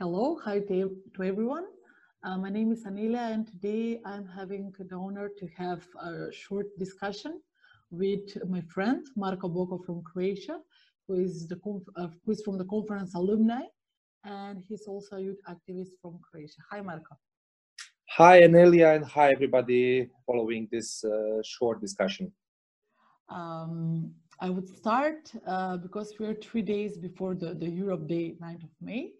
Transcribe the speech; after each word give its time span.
Hello, 0.00 0.40
hi 0.44 0.58
to, 0.58 0.90
to 1.14 1.22
everyone. 1.22 1.66
Uh, 2.24 2.36
my 2.36 2.50
name 2.50 2.72
is 2.72 2.84
Anila, 2.84 3.32
and 3.32 3.46
today 3.46 4.00
I'm 4.04 4.26
having 4.26 4.72
the 4.76 4.96
honor 4.96 5.30
to 5.38 5.46
have 5.56 5.86
a 6.02 6.32
short 6.32 6.66
discussion 6.80 7.40
with 7.92 8.36
my 8.50 8.60
friend 8.62 9.06
Marko 9.16 9.48
Boko 9.48 9.78
from 9.86 10.02
Croatia, 10.02 10.58
who 11.06 11.14
is, 11.14 11.46
the 11.46 11.60
uh, 11.96 12.08
who 12.24 12.32
is 12.32 12.42
from 12.42 12.58
the 12.58 12.64
conference 12.64 13.14
alumni, 13.14 13.62
and 14.24 14.64
he's 14.68 14.84
also 14.88 15.14
a 15.14 15.20
youth 15.20 15.38
activist 15.48 15.92
from 16.02 16.18
Croatia. 16.28 16.60
Hi, 16.72 16.80
Marko. 16.80 17.16
Hi, 18.16 18.40
Anelia, 18.40 18.96
and 18.96 19.04
hi, 19.04 19.30
everybody 19.30 20.10
following 20.26 20.66
this 20.72 21.04
uh, 21.04 21.40
short 21.44 21.80
discussion. 21.80 22.32
Um, 23.28 24.12
I 24.40 24.50
would 24.50 24.68
start 24.68 25.30
uh, 25.46 25.76
because 25.76 26.14
we're 26.18 26.34
three 26.34 26.62
days 26.62 26.98
before 26.98 27.36
the, 27.36 27.54
the 27.54 27.68
Europe 27.68 28.08
Day, 28.08 28.34
9th 28.42 28.64
of 28.64 28.70
May. 28.80 29.12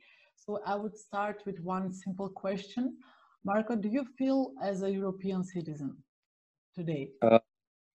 So 0.47 0.61
I 0.67 0.75
would 0.75 0.97
start 0.97 1.43
with 1.47 1.59
one 1.61 1.93
simple 1.93 2.29
question. 2.29 2.99
Marko, 3.45 3.77
do 3.77 3.89
you 3.89 4.05
feel 4.19 4.53
as 4.63 4.83
a 4.83 4.91
European 4.91 5.43
citizen 5.43 5.97
today? 6.75 7.13
Uh, 7.23 7.39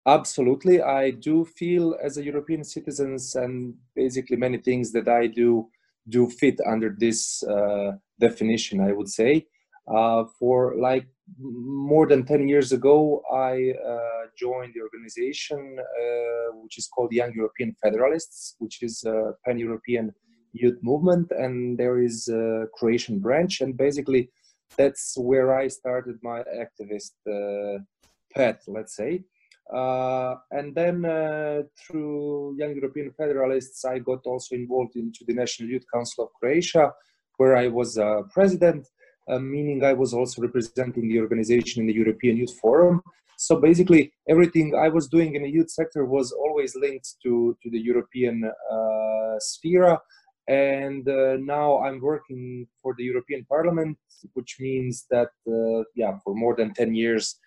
absolutely. 0.05 0.79
I 0.79 1.09
do 1.09 1.45
feel 1.45 1.95
as 2.03 2.17
a 2.17 2.23
European 2.23 2.63
citizen 2.63 3.17
and 3.35 3.73
basically 3.95 4.37
many 4.37 4.59
things 4.59 4.91
that 4.91 5.07
I 5.07 5.25
do 5.27 5.69
do 6.07 6.29
fit 6.29 6.59
under 6.67 6.95
this 6.95 7.41
uh, 7.41 7.93
definition, 8.19 8.79
I 8.79 8.91
would 8.91 9.09
say. 9.09 9.47
Uh, 9.87 10.25
for 10.39 10.75
like 10.79 11.07
more 11.39 12.05
than 12.05 12.25
10 12.25 12.47
years 12.47 12.71
ago, 12.71 13.23
I 13.33 13.73
uh, 13.73 14.27
joined 14.37 14.73
the 14.75 14.81
organization 14.81 15.79
uh, 15.79 16.57
which 16.61 16.77
is 16.77 16.87
called 16.87 17.11
Young 17.11 17.33
European 17.33 17.75
Federalists, 17.81 18.55
which 18.59 18.83
is 18.83 19.03
a 19.03 19.33
pan 19.43 19.57
European 19.57 20.13
youth 20.55 20.79
movement, 20.81 21.31
and 21.31 21.77
there 21.77 22.01
is 22.01 22.27
a 22.27 22.67
Croatian 22.73 23.19
branch. 23.19 23.61
And 23.61 23.77
basically, 23.77 24.29
that's 24.77 25.15
where 25.17 25.55
I 25.55 25.67
started 25.67 26.17
my 26.21 26.43
activist 26.63 27.13
uh, 27.27 27.79
path, 28.33 28.61
let's 28.67 28.95
say. 28.95 29.23
Uh, 29.73 30.35
and 30.51 30.75
then 30.75 31.05
uh, 31.05 31.63
through 31.79 32.55
Young 32.59 32.75
European 32.75 33.11
Federalists, 33.11 33.83
I 33.83 33.99
got 33.99 34.21
also 34.25 34.55
involved 34.55 34.95
into 34.95 35.25
the 35.27 35.33
National 35.33 35.69
Youth 35.69 35.85
Council 35.91 36.25
of 36.25 36.29
Croatia, 36.39 36.93
where 37.37 37.57
I 37.57 37.67
was 37.67 37.97
president 38.31 38.87
uh, 39.27 39.39
meaning 39.39 39.83
I 39.83 39.93
was 39.93 40.13
also 40.13 40.41
representing 40.41 41.09
the 41.09 41.19
organization 41.19 41.81
in 41.81 41.87
the 41.87 41.93
European 41.93 42.37
Youth 42.37 42.57
Forum. 42.59 43.01
So 43.37 43.59
basically, 43.59 44.13
everything 44.29 44.75
I 44.75 44.89
was 44.89 45.07
doing 45.07 45.35
in 45.35 45.43
the 45.43 45.49
youth 45.49 45.69
sector 45.69 46.05
was 46.05 46.31
always 46.31 46.75
linked 46.75 47.15
to, 47.23 47.57
to 47.61 47.69
the 47.69 47.79
European 47.79 48.43
uh, 48.45 49.39
sphere. 49.39 49.97
And 50.47 51.07
uh, 51.09 51.37
now 51.39 51.79
I'm 51.79 51.99
working 51.99 52.67
for 52.81 52.93
the 52.97 53.03
European 53.03 53.45
Parliament, 53.45 53.97
which 54.33 54.57
means 54.59 55.05
that, 55.09 55.29
uh, 55.47 55.83
yeah, 55.95 56.17
for 56.23 56.35
more 56.35 56.55
than 56.55 56.73
10 56.73 56.93
years, 56.93 57.39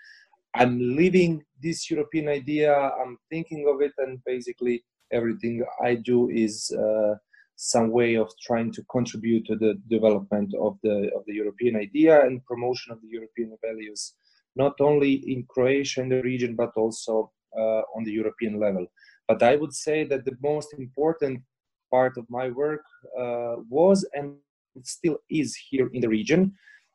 I'm 0.54 0.96
living 0.96 1.44
this 1.62 1.90
European 1.90 2.28
idea, 2.28 2.74
I'm 2.74 3.16
thinking 3.30 3.66
of 3.72 3.80
it, 3.82 3.92
and 3.98 4.18
basically 4.24 4.84
everything 5.12 5.64
I 5.84 5.94
do 5.94 6.28
is 6.30 6.70
uh, 6.72 7.14
some 7.56 7.90
way 7.90 8.14
of 8.16 8.30
trying 8.40 8.72
to 8.72 8.82
contribute 8.90 9.44
to 9.46 9.56
the 9.56 9.74
development 9.88 10.54
of 10.60 10.78
the 10.82 11.10
of 11.14 11.24
the 11.26 11.34
European 11.34 11.76
idea 11.76 12.24
and 12.24 12.44
promotion 12.44 12.92
of 12.92 13.00
the 13.02 13.08
European 13.08 13.56
values, 13.64 14.14
not 14.56 14.80
only 14.80 15.14
in 15.32 15.44
Croatia 15.48 16.00
and 16.02 16.12
the 16.12 16.22
region, 16.22 16.54
but 16.54 16.72
also 16.76 17.32
uh, 17.56 17.82
on 17.96 18.04
the 18.04 18.12
European 18.12 18.58
level. 18.60 18.86
But 19.26 19.42
I 19.42 19.56
would 19.56 19.74
say 19.74 20.04
that 20.04 20.24
the 20.24 20.36
most 20.42 20.72
important 20.78 21.42
part 21.90 22.16
of 22.16 22.24
my 22.28 22.50
work 22.50 22.82
uh, 23.18 23.56
was 23.68 24.06
and 24.14 24.36
still 24.82 25.18
is 25.30 25.56
here 25.70 25.90
in 25.92 26.00
the 26.00 26.08
region. 26.08 26.54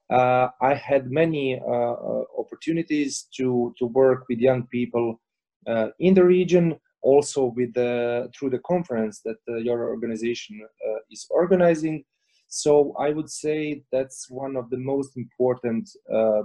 Uh, 0.10 0.50
I 0.62 0.74
had 0.74 1.12
many 1.12 1.60
uh, 1.60 1.64
uh, 1.64 2.24
opportunities 2.38 3.28
to 3.38 3.74
to 3.80 3.86
work 3.86 4.26
with 4.30 4.40
young 4.40 4.68
people 4.68 5.20
uh, 5.68 5.90
in 6.00 6.14
the 6.14 6.24
region 6.24 6.80
also 7.02 7.46
with 7.56 7.74
the 7.74 8.30
through 8.34 8.50
the 8.50 8.60
conference 8.60 9.22
that 9.26 9.38
uh, 9.50 9.58
your 9.58 9.90
organization 9.90 10.62
uh, 10.64 11.00
is 11.12 11.28
organizing. 11.30 12.04
So 12.48 12.96
I 13.00 13.10
would 13.12 13.30
say 13.30 13.84
that's 13.92 14.30
one 14.30 14.56
of 14.56 14.70
the 14.70 14.78
most 14.78 15.18
important 15.18 15.90
uh, 16.14 16.44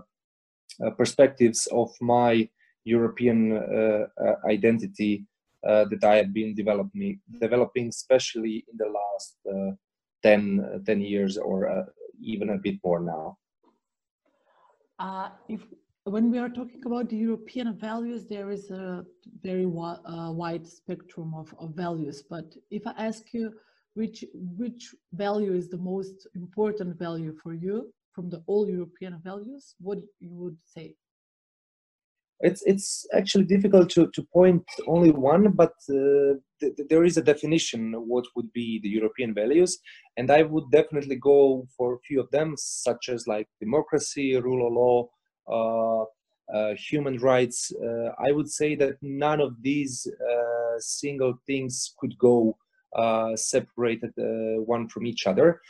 perspectives 0.96 1.68
of 1.72 1.90
my 2.00 2.48
European 2.84 3.60
identity 4.48 5.26
that 5.62 6.04
I 6.04 6.16
have 6.16 6.32
been 6.32 6.54
developing, 6.54 7.20
developing, 7.40 7.88
especially 7.88 8.64
in 8.70 8.76
the 8.76 8.86
last 8.86 9.36
10, 10.22 10.82
10 10.86 11.00
years 11.00 11.36
or 11.36 11.86
even 12.20 12.50
a 12.50 12.58
bit 12.58 12.76
more 12.84 13.00
now. 13.00 13.38
Uh, 14.98 15.28
if 15.48 15.60
when 16.04 16.30
we 16.30 16.38
are 16.38 16.48
talking 16.48 16.82
about 16.86 17.08
the 17.08 17.16
European 17.16 17.76
values, 17.76 18.26
there 18.26 18.50
is 18.50 18.70
a 18.70 19.04
very 19.42 19.64
uh, 19.66 20.32
wide 20.32 20.66
spectrum 20.66 21.34
of, 21.34 21.54
of, 21.58 21.74
values. 21.74 22.22
But 22.28 22.54
if 22.70 22.86
I 22.86 22.94
ask 22.96 23.22
you 23.32 23.52
which 23.94 24.24
which 24.34 24.94
value 25.12 25.54
is 25.54 25.68
the 25.68 25.78
most 25.78 26.26
important 26.34 26.98
value 26.98 27.34
for 27.42 27.52
you 27.52 27.92
from 28.12 28.30
the 28.30 28.42
all 28.46 28.68
European 28.68 29.20
values, 29.22 29.74
what 29.80 29.98
you 30.18 30.30
would 30.34 30.56
say? 30.64 30.96
It's 32.40 32.62
it's 32.66 33.06
actually 33.12 33.44
difficult 33.44 33.90
to, 33.90 34.08
to 34.14 34.22
point 34.32 34.62
only 34.86 35.10
one, 35.10 35.50
but 35.52 35.74
uh, 35.90 36.38
th 36.60 36.72
there 36.90 37.04
is 37.04 37.16
a 37.16 37.28
definition 37.32 37.94
of 37.94 38.02
what 38.12 38.26
would 38.34 38.50
be 38.52 38.78
the 38.80 38.92
European 38.98 39.34
values, 39.34 39.72
and 40.16 40.30
I 40.30 40.42
would 40.42 40.70
definitely 40.70 41.16
go 41.16 41.66
for 41.76 41.94
a 41.94 42.02
few 42.06 42.20
of 42.20 42.30
them, 42.30 42.54
such 42.56 43.08
as 43.08 43.26
like 43.26 43.48
democracy, 43.60 44.36
rule 44.36 44.66
of 44.66 44.72
law, 44.72 44.98
uh, 45.48 46.04
uh, 46.54 46.74
human 46.76 47.18
rights, 47.18 47.72
uh, 47.74 48.10
I 48.26 48.32
would 48.32 48.50
say 48.50 48.74
that 48.76 48.96
none 49.02 49.40
of 49.40 49.52
these 49.60 50.08
single 50.78 51.34
things 51.46 51.94
could 51.98 52.16
go 52.18 52.56
separated 53.36 54.12
one 54.64 54.88
from 54.88 55.06
each 55.06 55.26
other. 55.26 55.60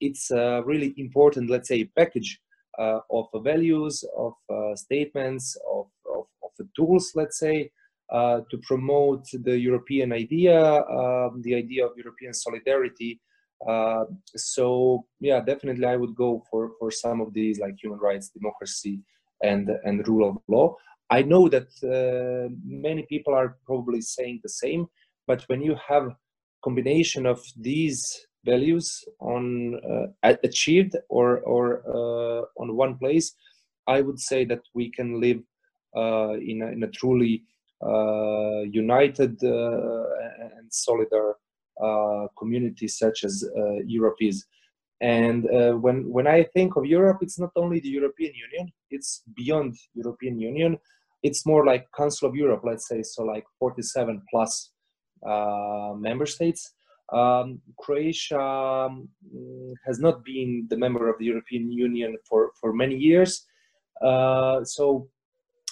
it's 0.00 0.30
a 0.30 0.62
really 0.64 0.94
important, 0.96 1.50
let's 1.50 1.68
say, 1.68 1.84
package 1.84 2.40
of 2.78 3.26
values, 3.42 4.04
of 4.16 4.34
statements, 4.76 5.56
of, 5.72 5.86
of, 6.14 6.26
of 6.42 6.66
tools, 6.76 7.12
let's 7.14 7.38
say, 7.38 7.70
uh, 8.10 8.40
to 8.50 8.56
promote 8.66 9.26
the 9.42 9.58
European 9.58 10.12
idea, 10.12 10.58
uh, 10.58 11.28
the 11.42 11.54
idea 11.54 11.84
of 11.84 11.92
European 11.96 12.32
solidarity. 12.32 13.20
Uh, 13.68 14.04
so 14.34 15.04
yeah, 15.20 15.40
definitely 15.40 15.84
I 15.84 15.96
would 15.96 16.14
go 16.14 16.42
for, 16.50 16.72
for 16.78 16.90
some 16.90 17.20
of 17.20 17.34
these 17.34 17.58
like 17.60 17.74
human 17.82 17.98
rights, 17.98 18.30
democracy, 18.30 19.00
and, 19.42 19.68
and 19.84 20.08
rule 20.08 20.26
of 20.30 20.38
law. 20.48 20.74
I 21.10 21.20
know 21.20 21.48
that 21.48 21.68
uh, 21.84 22.48
many 22.64 23.02
people 23.02 23.34
are 23.34 23.58
probably 23.66 24.00
saying 24.00 24.40
the 24.42 24.48
same, 24.48 24.86
but 25.26 25.42
when 25.48 25.60
you 25.60 25.76
have 25.86 26.10
combination 26.64 27.26
of 27.26 27.44
these 27.56 28.26
values 28.50 28.86
on 29.20 29.44
uh, 29.92 30.34
achieved 30.50 30.94
or, 31.08 31.28
or 31.40 31.64
uh, 31.98 32.42
on 32.62 32.76
one 32.76 32.94
place, 32.96 33.34
I 33.86 34.00
would 34.00 34.20
say 34.30 34.44
that 34.46 34.62
we 34.74 34.90
can 34.90 35.20
live 35.20 35.40
uh, 35.96 36.34
in, 36.50 36.62
a, 36.62 36.68
in 36.76 36.82
a 36.82 36.90
truly 37.00 37.44
uh, 37.84 38.60
united 38.84 39.40
and 39.42 40.66
solidar 40.70 41.34
community 42.38 42.88
such 42.88 43.24
as 43.24 43.34
Europe 43.86 44.18
is. 44.20 44.46
And 45.00 45.48
uh, 45.48 45.72
when 45.74 46.10
when 46.10 46.26
I 46.26 46.42
think 46.42 46.76
of 46.76 46.84
Europe, 46.84 47.18
it's 47.22 47.38
not 47.38 47.52
only 47.54 47.78
the 47.80 47.88
European 47.88 48.32
Union; 48.34 48.72
it's 48.90 49.22
beyond 49.36 49.76
European 49.94 50.40
Union. 50.40 50.76
It's 51.22 51.46
more 51.46 51.64
like 51.64 51.86
Council 51.96 52.28
of 52.28 52.34
Europe, 52.34 52.62
let's 52.64 52.88
say, 52.88 53.02
so 53.02 53.24
like 53.24 53.44
47 53.58 54.22
plus 54.30 54.70
uh, 55.26 55.92
member 55.96 56.26
states. 56.26 56.72
Um, 57.12 57.60
Croatia 57.78 58.38
um, 58.38 59.08
has 59.86 59.98
not 59.98 60.24
been 60.24 60.66
the 60.68 60.76
member 60.76 61.08
of 61.08 61.18
the 61.18 61.24
European 61.24 61.72
Union 61.72 62.16
for 62.28 62.52
for 62.60 62.72
many 62.72 62.96
years. 62.96 63.46
Uh, 64.02 64.62
so 64.64 65.08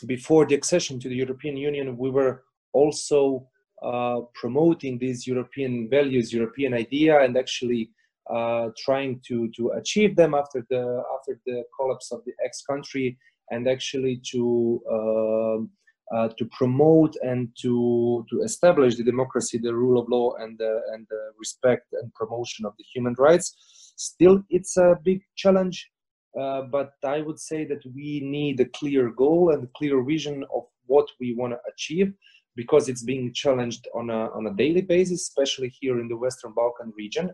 before 0.07 0.47
the 0.47 0.55
accession 0.55 0.99
to 1.01 1.09
the 1.09 1.15
European 1.15 1.57
Union, 1.57 1.97
we 1.97 2.11
were 2.11 2.45
also 2.73 3.49
uh, 3.83 4.21
promoting 4.35 4.99
these 4.99 5.27
European 5.27 5.89
values, 5.89 6.33
European 6.33 6.73
idea, 6.75 7.21
and 7.21 7.37
actually 7.37 7.91
uh, 8.31 8.71
trying 8.77 9.21
to 9.29 9.51
to 9.57 9.71
achieve 9.81 10.17
them 10.17 10.35
after 10.35 10.67
the 10.71 11.03
after 11.15 11.39
the 11.47 11.65
collapse 11.77 12.13
of 12.13 12.25
the 12.25 12.33
ex 12.45 12.63
country 12.63 13.19
and 13.51 13.69
actually 13.69 14.21
to 14.33 14.83
um, 14.91 15.71
uh, 16.15 16.29
to 16.39 16.45
promote 16.47 17.15
and 17.23 17.49
to 17.61 18.25
to 18.31 18.43
establish 18.43 18.97
the 18.97 19.03
democracy, 19.03 19.59
the 19.59 19.75
rule 19.75 20.01
of 20.01 20.09
law, 20.09 20.35
and 20.39 20.59
the, 20.59 20.81
and 20.93 21.07
the 21.11 21.31
respect 21.39 21.87
and 21.93 22.13
promotion 22.15 22.65
of 22.65 22.73
the 22.79 22.85
human 22.95 23.15
rights. 23.19 23.93
Still, 23.97 24.43
it's 24.51 24.77
a 24.77 24.99
big 25.03 25.23
challenge, 25.37 25.91
uh, 26.41 26.63
but 26.63 26.93
I 27.05 27.23
would 27.23 27.41
say 27.41 27.65
that 27.65 27.83
we 27.95 28.21
need 28.25 28.61
a 28.61 28.67
clear 28.67 29.11
goal 29.11 29.51
and 29.51 29.65
a 29.65 29.71
clear 29.77 30.03
vision 30.05 30.45
of 30.55 30.65
what 30.87 31.09
we 31.19 31.35
want 31.35 31.55
to 31.55 31.59
achieve 31.73 32.13
because 32.55 32.89
it's 32.89 33.03
being 33.03 33.33
challenged 33.33 33.89
on 33.95 34.11
a 34.11 34.31
on 34.31 34.47
a 34.47 34.55
daily 34.55 34.83
basis, 34.83 35.23
especially 35.23 35.73
here 35.81 36.01
in 36.01 36.09
the 36.09 36.17
Western 36.17 36.53
Balkan 36.53 36.93
region. 36.97 37.31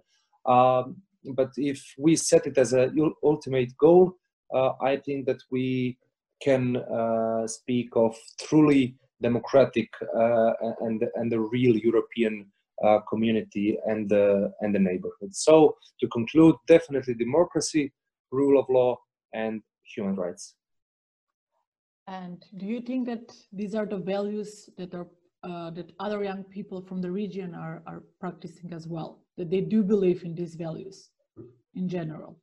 Um, 0.47 0.97
but 1.35 1.51
if 1.57 1.81
we 1.99 2.17
set 2.17 2.47
it 2.47 2.59
as 2.59 2.73
a 2.73 2.91
ultimate 3.23 3.77
goal, 3.77 4.15
uh, 4.55 4.73
I 4.81 4.97
think 4.97 5.27
that 5.27 5.41
we 5.51 5.99
can 6.43 6.77
uh, 6.77 7.47
speak 7.47 7.89
of 7.95 8.17
truly 8.41 8.97
democratic 9.21 9.89
uh, 10.17 10.53
and 10.81 11.03
and 11.15 11.31
the 11.31 11.41
real 11.41 11.77
European 11.77 12.47
uh, 12.85 12.99
community 13.09 13.79
and 13.87 14.09
the 14.09 14.53
and 14.61 14.75
the 14.75 14.79
neighborhood. 14.79 15.35
So 15.35 15.77
to 16.01 16.09
conclude, 16.09 16.57
definitely 16.67 17.15
democracy, 17.15 17.93
rule 18.31 18.59
of 18.61 18.67
law, 18.69 18.99
and 19.33 19.63
human 19.95 20.17
rights. 20.17 20.55
And 22.09 22.45
do 22.57 22.67
you 22.67 22.81
think 22.81 23.07
that 23.07 23.33
these 23.53 23.75
are 23.75 23.87
the 23.87 23.99
values 23.99 24.69
that 24.77 24.95
are 24.95 25.07
uh, 25.45 25.71
that 25.71 25.93
other 25.99 26.23
young 26.23 26.45
people 26.45 26.81
from 26.83 27.01
the 27.01 27.11
region 27.11 27.55
are 27.55 27.83
are 27.87 28.03
practicing 28.21 28.73
as 28.73 28.87
well? 28.89 29.23
That 29.37 29.51
they 29.51 29.61
do 29.61 29.83
believe 29.83 30.25
in 30.25 30.35
these 30.35 30.55
values 30.57 31.11
in 31.75 31.89
general. 31.89 32.39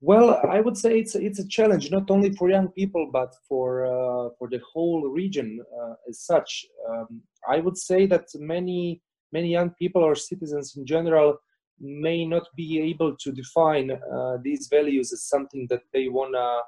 Well, 0.00 0.40
I 0.48 0.60
would 0.60 0.76
say 0.76 1.00
it's 1.00 1.16
it's 1.16 1.40
a 1.40 1.48
challenge 1.48 1.90
not 1.90 2.08
only 2.10 2.32
for 2.32 2.48
young 2.48 2.68
people 2.68 3.10
but 3.12 3.34
for 3.48 3.84
uh, 3.86 4.30
for 4.38 4.48
the 4.48 4.60
whole 4.72 5.08
region 5.08 5.60
uh, 5.80 5.94
as 6.08 6.20
such. 6.20 6.66
Um, 6.88 7.22
I 7.48 7.58
would 7.58 7.76
say 7.76 8.06
that 8.06 8.26
many 8.36 9.02
many 9.32 9.48
young 9.48 9.70
people 9.70 10.02
or 10.04 10.14
citizens 10.14 10.76
in 10.76 10.86
general 10.86 11.38
may 11.80 12.24
not 12.24 12.46
be 12.56 12.80
able 12.80 13.16
to 13.16 13.32
define 13.32 13.90
uh, 13.90 14.36
these 14.42 14.68
values 14.70 15.12
as 15.12 15.22
something 15.24 15.66
that 15.70 15.82
they 15.92 16.08
wanna 16.08 16.60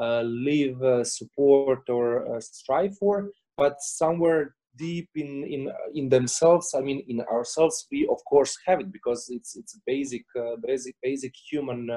uh, 0.00 0.22
live, 0.22 0.82
uh, 0.82 1.04
support, 1.04 1.88
or 1.88 2.36
uh, 2.36 2.40
strive 2.40 2.96
for, 2.98 3.30
but 3.56 3.80
somewhere 3.80 4.54
deep 4.76 5.08
in 5.14 5.42
in 5.44 5.72
in 5.94 6.06
themselves 6.10 6.74
i 6.76 6.82
mean 6.82 7.02
in 7.08 7.22
ourselves 7.22 7.86
we 7.90 8.06
of 8.08 8.22
course 8.28 8.58
have 8.66 8.78
it 8.78 8.92
because 8.92 9.30
it's 9.30 9.56
it's 9.56 9.80
basic 9.86 10.22
basic 10.66 10.94
basic 11.02 11.32
human 11.50 11.88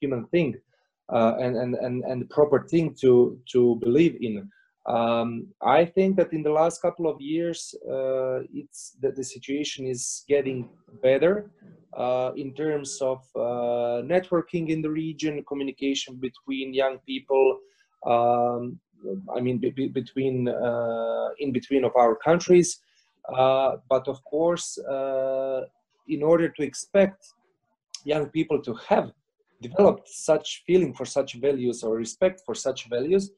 human 0.00 0.26
thing 0.26 0.54
uh, 1.12 1.34
and, 1.40 1.56
and 1.56 1.74
and 1.74 2.04
and 2.04 2.30
proper 2.30 2.66
thing 2.70 2.94
to 3.00 3.38
to 3.50 3.76
believe 3.76 4.16
in 4.20 4.50
um, 4.86 5.46
i 5.62 5.84
think 5.84 6.16
that 6.16 6.32
in 6.32 6.42
the 6.42 6.50
last 6.50 6.80
couple 6.82 7.06
of 7.08 7.20
years 7.20 7.74
uh, 7.90 8.40
it's 8.52 8.96
that 9.02 9.16
the 9.16 9.24
situation 9.24 9.86
is 9.86 10.24
getting 10.28 10.68
better 11.02 11.50
uh, 11.96 12.30
in 12.36 12.54
terms 12.54 13.00
of 13.00 13.18
uh, 13.36 14.02
networking 14.14 14.68
in 14.68 14.82
the 14.82 14.90
region 14.90 15.44
communication 15.48 16.16
between 16.16 16.74
young 16.74 16.98
people 17.06 17.58
um, 18.06 18.80
I 19.34 19.40
mean, 19.40 19.58
be, 19.58 19.70
be 19.70 19.88
between 19.88 20.48
uh, 20.48 21.28
in 21.38 21.52
between 21.52 21.84
of 21.84 21.92
our 21.96 22.16
countries. 22.16 22.80
Uh, 23.36 23.76
but 23.88 24.08
of 24.08 24.22
course, 24.24 24.78
uh, 24.78 25.62
in 26.08 26.22
order 26.22 26.48
to 26.48 26.62
expect 26.62 27.34
young 28.04 28.26
people 28.26 28.60
to 28.62 28.74
have 28.88 29.12
developed 29.60 30.08
such 30.08 30.62
feeling 30.66 30.94
for 30.94 31.04
such 31.04 31.34
values 31.34 31.82
or 31.82 31.96
respect 31.96 32.42
for 32.46 32.54
such 32.54 32.88
values, 32.88 33.30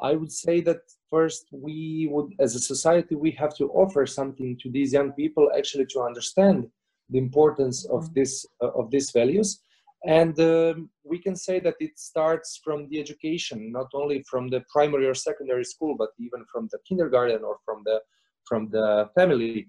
I 0.00 0.14
would 0.14 0.32
say 0.32 0.60
that 0.62 0.80
first 1.10 1.46
we 1.52 2.08
would, 2.10 2.32
as 2.40 2.54
a 2.54 2.60
society, 2.60 3.14
we 3.14 3.30
have 3.32 3.54
to 3.56 3.68
offer 3.70 4.06
something 4.06 4.58
to 4.62 4.70
these 4.70 4.92
young 4.92 5.12
people 5.12 5.50
actually 5.56 5.86
to 5.86 6.00
understand 6.00 6.68
the 7.10 7.18
importance 7.18 7.84
of 7.86 8.04
mm-hmm. 8.04 8.14
this 8.14 8.46
uh, 8.62 8.70
of 8.80 8.90
these 8.90 9.10
values 9.10 9.60
and 10.04 10.38
um, 10.40 10.90
we 11.04 11.18
can 11.18 11.36
say 11.36 11.60
that 11.60 11.76
it 11.78 11.96
starts 11.96 12.60
from 12.64 12.88
the 12.88 12.98
education 12.98 13.70
not 13.70 13.88
only 13.94 14.24
from 14.28 14.48
the 14.48 14.62
primary 14.72 15.06
or 15.06 15.14
secondary 15.14 15.64
school 15.64 15.94
but 15.96 16.10
even 16.18 16.44
from 16.52 16.68
the 16.72 16.78
kindergarten 16.88 17.42
or 17.44 17.56
from 17.64 17.82
the 17.84 18.00
from 18.48 18.68
the 18.70 19.08
family 19.14 19.68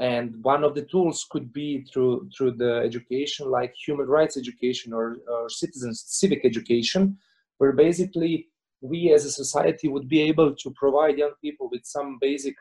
and 0.00 0.42
one 0.42 0.64
of 0.64 0.74
the 0.74 0.82
tools 0.82 1.26
could 1.30 1.52
be 1.52 1.82
through 1.82 2.28
through 2.36 2.52
the 2.52 2.76
education 2.78 3.48
like 3.50 3.74
human 3.74 4.06
rights 4.06 4.36
education 4.36 4.92
or, 4.92 5.18
or 5.28 5.48
citizens 5.48 6.02
civic 6.06 6.44
education 6.44 7.16
where 7.58 7.72
basically 7.72 8.48
we 8.80 9.12
as 9.12 9.26
a 9.26 9.30
society 9.30 9.88
would 9.88 10.08
be 10.08 10.22
able 10.22 10.54
to 10.54 10.70
provide 10.70 11.18
young 11.18 11.34
people 11.42 11.68
with 11.70 11.84
some 11.84 12.18
basic 12.20 12.56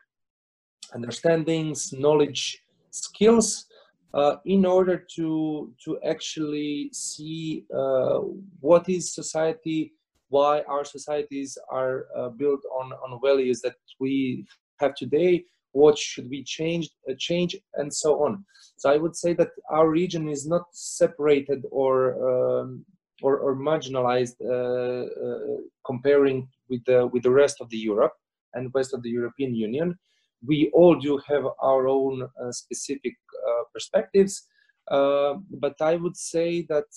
understandings 0.93 1.93
knowledge 1.93 2.61
skills 2.91 3.65
uh, 4.13 4.35
in 4.45 4.65
order 4.65 4.97
to 5.15 5.73
to 5.83 5.97
actually 6.05 6.89
see 6.91 7.63
uh, 7.73 8.19
what 8.59 8.89
is 8.89 9.13
society 9.13 9.93
why 10.27 10.61
our 10.67 10.83
societies 10.83 11.57
are 11.71 12.07
uh, 12.17 12.27
built 12.29 12.59
on 12.79 12.91
on 13.03 13.17
values 13.23 13.61
that 13.61 13.75
we 13.99 14.45
have 14.81 14.93
today 14.95 15.45
what 15.71 15.97
should 15.97 16.29
be 16.29 16.43
changed 16.43 16.91
uh, 17.09 17.13
change 17.17 17.55
and 17.75 17.93
so 17.93 18.23
on. 18.25 18.43
So 18.77 18.89
i 18.89 18.97
would 18.97 19.15
say 19.15 19.33
that 19.33 19.51
our 19.69 19.89
region 19.89 20.29
is 20.29 20.47
not 20.47 20.65
separated 20.71 21.63
or 21.71 21.93
um, 22.29 22.85
or, 23.21 23.37
or, 23.39 23.55
marginalized 23.55 24.35
uh, 24.41 25.03
uh, 25.25 25.57
comparing 25.85 26.47
with 26.69 26.83
the 26.85 27.07
with 27.07 27.23
the 27.23 27.31
rest 27.31 27.57
of 27.59 27.69
the 27.69 27.77
europe 27.77 28.13
and 28.53 28.71
rest 28.73 28.93
of 28.93 29.03
the 29.03 29.09
european 29.09 29.53
union. 29.53 29.97
We 30.45 30.71
all 30.73 30.95
do 30.95 31.19
have 31.27 31.45
our 31.61 31.87
own 31.87 32.23
uh, 32.23 32.51
specific 32.51 33.15
uh, 33.45 33.63
perspectives, 33.73 34.47
uh, 34.89 35.33
but 35.59 35.75
I 35.81 35.95
would 35.95 36.15
say 36.15 36.65
that 36.69 36.89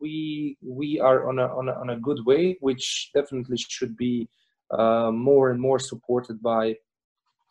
we 0.00 0.56
we 0.62 0.98
are 0.98 1.28
on 1.28 1.38
a, 1.38 1.46
on 1.46 1.68
a, 1.68 1.72
on 1.72 1.90
a 1.90 2.00
good 2.00 2.20
way, 2.24 2.56
which 2.60 3.10
definitely 3.14 3.58
should 3.58 3.96
be 3.96 4.28
more 4.72 5.50
and 5.50 5.60
more 5.60 5.78
supported 5.78 6.42
by 6.42 6.76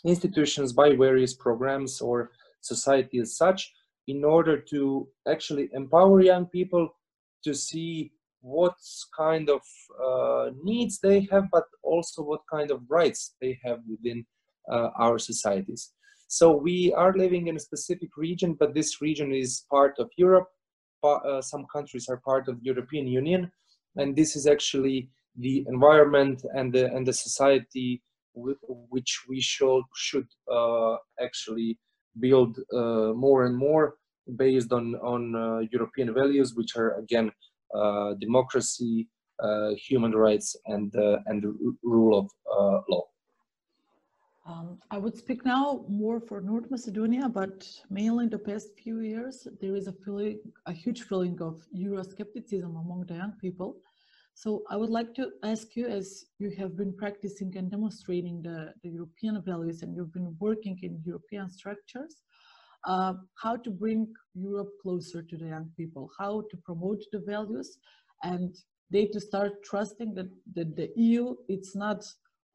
institutions, 0.05 0.73
by 0.73 0.95
various 0.95 1.33
programs 1.33 2.01
or 2.01 2.31
society 2.61 3.19
as 3.19 3.37
such, 3.37 3.71
in 4.07 4.23
order 4.23 4.59
to 4.59 5.07
actually 5.27 5.69
empower 5.73 6.21
young 6.21 6.45
people 6.45 6.89
to 7.43 7.53
see 7.53 8.11
what 8.41 8.75
kind 9.17 9.49
of 9.49 9.61
uh, 10.07 10.51
needs 10.63 10.99
they 10.99 11.27
have, 11.31 11.45
but 11.51 11.65
also 11.81 12.21
what 12.21 12.41
kind 12.51 12.69
of 12.69 12.81
rights 12.87 13.35
they 13.41 13.57
have 13.63 13.79
within 13.89 14.25
uh, 14.71 14.89
our 14.99 15.17
societies. 15.17 15.91
So 16.27 16.55
we 16.55 16.93
are 16.93 17.13
living 17.13 17.47
in 17.47 17.55
a 17.55 17.59
specific 17.59 18.09
region, 18.17 18.55
but 18.59 18.73
this 18.73 19.01
region 19.01 19.33
is 19.33 19.65
part 19.69 19.95
of 19.99 20.09
Europe. 20.17 20.47
Uh, 21.03 21.41
some 21.41 21.65
countries 21.71 22.07
are 22.09 22.17
part 22.17 22.47
of 22.47 22.59
the 22.59 22.65
European 22.65 23.07
Union, 23.07 23.51
and 23.95 24.15
this 24.15 24.35
is 24.35 24.47
actually 24.47 25.09
the 25.37 25.63
environment 25.67 26.43
and 26.55 26.73
the 26.73 26.85
and 26.95 27.05
the 27.05 27.13
society 27.13 28.01
which 28.35 29.23
we 29.29 29.39
should 29.41 29.83
should 29.95 30.27
uh, 30.51 30.95
actually 31.21 31.77
build 32.19 32.57
uh, 32.73 33.13
more 33.13 33.45
and 33.45 33.55
more 33.55 33.95
based 34.35 34.71
on 34.71 34.95
on 34.95 35.35
uh, 35.35 35.59
European 35.71 36.13
values, 36.13 36.55
which 36.55 36.75
are 36.75 36.91
again 36.99 37.31
democracy, 38.19 39.07
human 39.87 40.13
rights, 40.13 40.55
and 40.65 40.93
and 41.27 41.43
the 41.43 41.51
rule 41.83 42.17
of 42.21 42.27
law. 42.89 43.05
Um, 44.47 44.77
I 44.91 44.99
would 44.99 45.17
speak 45.17 45.43
now 45.43 45.85
more 45.89 46.19
for 46.19 46.39
North 46.39 46.69
Macedonia, 46.69 47.27
but 47.27 47.67
mainly 47.89 48.25
in 48.25 48.29
the 48.29 48.37
past 48.37 48.67
few 48.77 48.99
years, 48.99 49.47
there 49.59 49.75
is 49.75 49.87
a 49.87 49.91
feeling, 49.91 50.37
a 50.67 50.71
huge 50.71 51.01
feeling 51.01 51.41
of 51.41 51.65
Euroscepticism 51.75 52.79
among 52.79 53.05
the 53.07 53.15
young 53.15 53.33
people. 53.41 53.77
So 54.37 54.63
I 54.69 54.75
would 54.75 54.89
like 54.89 55.13
to 55.15 55.31
ask 55.43 55.77
you, 55.77 55.87
as 55.87 56.25
you 56.39 56.51
have 56.57 56.75
been 56.75 56.93
practicing 56.93 57.55
and 57.55 57.71
demonstrating 57.71 58.41
the, 58.41 58.73
the 58.83 58.89
European 58.89 59.41
values 59.41 59.81
and 59.81 59.95
you've 59.95 60.11
been 60.11 60.35
working 60.39 60.77
in 60.83 61.01
European 61.05 61.49
structures, 61.49 62.17
uh, 62.83 63.13
how 63.41 63.55
to 63.55 63.71
bring 63.71 64.13
Europe 64.33 64.71
closer 64.81 65.23
to 65.23 65.37
the 65.37 65.47
young 65.47 65.71
people, 65.77 66.11
how 66.19 66.43
to 66.51 66.57
promote 66.57 67.01
the 67.13 67.19
values 67.19 67.77
and 68.23 68.57
they 68.91 69.05
to 69.05 69.21
start 69.21 69.63
trusting 69.63 70.13
that, 70.15 70.29
that 70.53 70.75
the 70.75 70.91
EU, 70.97 71.35
it's 71.47 71.73
not 71.73 72.05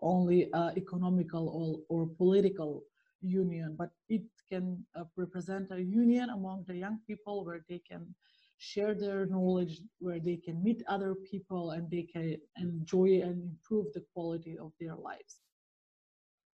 only 0.02 0.52
uh, 0.52 0.72
economical 0.76 1.48
or, 1.88 2.02
or, 2.02 2.06
political 2.16 2.82
union, 3.22 3.74
but 3.76 3.90
it 4.08 4.22
can 4.48 4.84
uh, 4.96 5.04
represent 5.16 5.70
a 5.72 5.82
union 5.82 6.28
among 6.30 6.64
the 6.68 6.76
young 6.76 6.98
people 7.06 7.44
where 7.44 7.64
they 7.68 7.80
can 7.90 8.14
share 8.60 8.94
their 8.94 9.26
knowledge, 9.26 9.80
where 9.98 10.20
they 10.20 10.36
can 10.36 10.62
meet 10.62 10.82
other 10.86 11.14
people 11.30 11.70
and 11.70 11.90
they 11.90 12.02
can 12.02 12.36
enjoy 12.56 13.20
and 13.24 13.42
improve 13.42 13.86
the 13.94 14.04
quality 14.12 14.56
of 14.58 14.72
their 14.78 14.94
lives. 14.94 15.40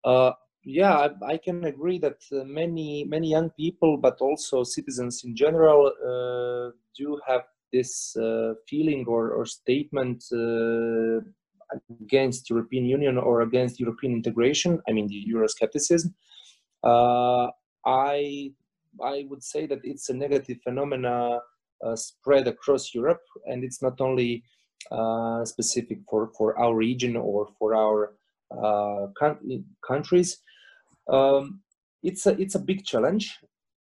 Uh, 0.03 0.31
yeah, 0.63 0.93
I, 0.95 1.33
I, 1.33 1.37
can 1.37 1.65
agree 1.65 1.97
that 1.99 2.21
uh, 2.31 2.43
many 2.43 3.03
many 3.03 3.29
young 3.29 3.49
people, 3.51 3.97
but 3.97 4.17
also 4.21 4.63
citizens 4.63 5.23
in 5.25 5.35
general, 5.35 5.87
uh, 5.87 6.71
do 6.95 7.19
have 7.27 7.41
this 7.73 8.15
uh, 8.15 8.53
feeling 8.67 9.05
or, 9.07 9.31
or 9.31 9.45
statement 9.45 10.23
against 12.01 12.49
European 12.49 12.85
Union 12.85 13.17
or 13.17 13.41
against 13.41 13.79
European 13.79 14.13
integration. 14.13 14.79
I 14.87 14.91
mean, 14.91 15.07
the 15.07 15.25
Euroscepticism. 15.33 16.13
Uh, 16.83 17.49
I 17.85 18.51
I 19.03 19.25
would 19.29 19.43
say 19.43 19.65
that 19.65 19.79
it's 19.83 20.09
a 20.09 20.13
negative 20.13 20.59
phenomena 20.63 21.09
uh, 21.09 21.39
spread 21.93 22.47
across 22.47 22.95
Europe, 22.95 23.21
and 23.45 23.63
it's 23.63 23.81
not 23.81 23.99
only 24.01 24.43
uh, 24.91 25.43
specific 25.45 25.99
for 26.09 26.31
for 26.37 26.57
our 26.57 26.75
region 26.75 27.15
or 27.15 27.47
for 27.59 27.75
our 27.75 28.15
uh, 28.51 29.07
countries. 29.85 30.41
Um, 31.11 31.61
it's 32.01 32.25
a 32.25 32.39
it's 32.41 32.55
a 32.55 32.59
big 32.59 32.85
challenge, 32.85 33.37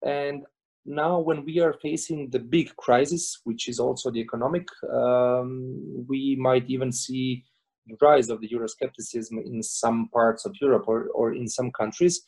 and 0.03 0.45
now 0.85 1.19
when 1.19 1.43
we 1.45 1.59
are 1.59 1.75
facing 1.81 2.29
the 2.29 2.39
big 2.39 2.75
crisis, 2.77 3.39
which 3.43 3.67
is 3.67 3.79
also 3.79 4.11
the 4.11 4.19
economic, 4.19 4.67
um, 4.93 6.05
we 6.07 6.37
might 6.39 6.69
even 6.69 6.91
see 6.91 7.43
the 7.87 7.97
rise 8.01 8.29
of 8.29 8.39
the 8.41 8.49
Euroscepticism 8.49 9.43
in 9.45 9.61
some 9.63 10.09
parts 10.13 10.45
of 10.45 10.55
Europe 10.61 10.85
or, 10.87 11.07
or 11.13 11.33
in 11.33 11.47
some 11.47 11.71
countries. 11.71 12.21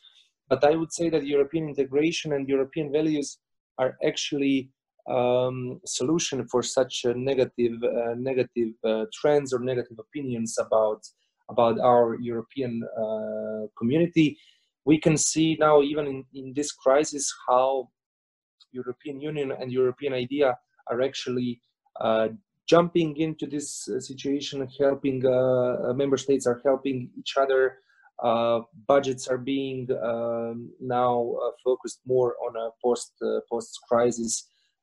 But 0.50 0.63
I 0.63 0.75
would 0.75 0.91
say 0.91 1.09
that 1.09 1.25
European 1.25 1.67
integration 1.69 2.33
and 2.33 2.47
European 2.47 2.91
values 2.91 3.38
are 3.77 3.97
actually 4.05 4.71
um, 5.07 5.79
solution 5.85 6.47
for 6.47 6.61
such 6.61 7.05
negative 7.15 7.81
uh, 7.83 8.13
negative 8.17 8.73
uh, 8.83 9.05
trends 9.13 9.53
or 9.53 9.59
negative 9.59 9.97
opinions 9.99 10.57
about 10.59 11.01
about 11.49 11.79
our 11.79 12.17
European 12.19 12.83
uh, 12.83 13.67
community. 13.77 14.37
We 14.85 14.99
can 14.99 15.17
see 15.17 15.57
now, 15.59 15.81
even 15.81 16.07
in, 16.07 16.25
in 16.33 16.53
this 16.53 16.71
crisis, 16.71 17.33
how 17.47 17.89
European 18.71 19.21
Union 19.21 19.51
and 19.51 19.71
European 19.71 20.13
idea 20.13 20.57
are 20.89 21.01
actually 21.01 21.61
uh, 22.01 22.29
jumping 22.67 23.15
into 23.17 23.45
this 23.45 23.87
uh, 23.87 23.99
situation, 23.99 24.67
helping 24.79 25.25
uh, 25.25 25.93
member 25.93 26.17
states 26.17 26.45
are 26.45 26.61
helping 26.65 27.09
each 27.17 27.35
other. 27.37 27.79
budgets 28.87 29.27
are 29.31 29.37
being 29.37 29.87
um, 30.11 30.71
now 30.81 31.13
focused 31.63 31.99
more 32.05 32.31
on 32.45 32.53
a 32.65 32.67
post 32.83 33.13
post 33.49 33.71
crisis 33.87 34.33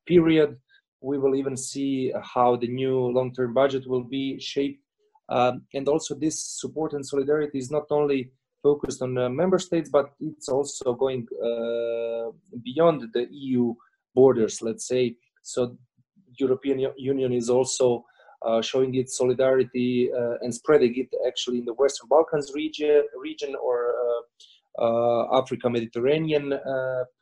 period. 0.05 0.57
We 1.01 1.17
will 1.17 1.35
even 1.35 1.55
see 1.55 2.11
how 2.23 2.55
the 2.55 2.67
new 2.67 2.97
long-term 2.97 3.53
budget 3.53 3.87
will 3.87 4.03
be 4.03 4.39
shaped. 4.39 4.81
Um, 5.29 5.63
and 5.73 5.87
also 5.87 6.15
this 6.15 6.39
support 6.39 6.93
and 6.93 7.05
solidarity 7.05 7.57
is 7.57 7.71
not 7.71 7.85
only 7.89 8.31
focused 8.61 9.01
on 9.01 9.17
uh, 9.17 9.29
member 9.29 9.59
states, 9.59 9.89
but 9.89 10.07
it's 10.19 10.49
also 10.49 10.93
going 10.93 11.27
uh, 11.49 12.31
beyond 12.63 12.97
the 13.13 13.27
EU 13.31 13.73
borders, 14.13 14.61
let's 14.61 14.87
say. 14.87 15.15
So 15.41 15.77
European 16.37 16.77
Union 16.97 17.31
is 17.33 17.49
also 17.49 18.05
uh, 18.45 18.61
showing 18.61 18.93
its 18.95 19.17
solidarity 19.17 20.09
uh, 20.13 20.35
and 20.41 20.53
spreading 20.53 20.93
it 20.95 21.09
actually 21.27 21.57
in 21.59 21.65
the 21.65 21.73
Western 21.73 22.07
Balkans 22.09 22.51
region, 22.53 23.03
region 23.17 23.55
or 23.67 23.77
uh, 24.05 24.83
uh, 24.83 25.39
Africa 25.39 25.69
Mediterranean 25.69 26.53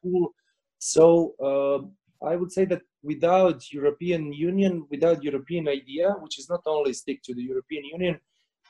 pool. 0.02 0.34
So 0.80 1.36
I 2.26 2.36
would 2.36 2.52
say 2.52 2.66
that 2.66 2.82
without 3.02 3.72
European 3.72 4.34
Union, 4.34 4.86
without 4.90 5.24
European 5.24 5.68
idea, 5.68 6.12
which 6.20 6.40
is 6.40 6.50
not 6.50 6.62
only 6.66 6.94
stick 6.94 7.22
to 7.24 7.34
the 7.34 7.44
European 7.44 7.84
Union, 7.86 8.20